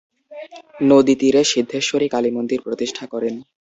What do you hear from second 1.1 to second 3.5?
তীরে সিদ্ধেশ্বরী কালী মন্দির প্রতিষ্ঠা করেন।